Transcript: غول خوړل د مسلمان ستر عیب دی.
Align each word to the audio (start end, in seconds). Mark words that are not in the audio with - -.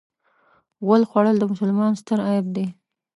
غول 0.85 1.03
خوړل 1.09 1.35
د 1.39 1.43
مسلمان 1.53 1.91
ستر 2.01 2.19
عیب 2.27 2.45
دی. 2.55 2.65